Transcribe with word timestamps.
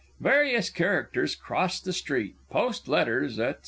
Various 0.19 0.71
Characters 0.71 1.35
cross 1.35 1.79
the 1.79 1.93
street, 1.93 2.33
post 2.49 2.87
letters, 2.87 3.35
&c. 3.35 3.51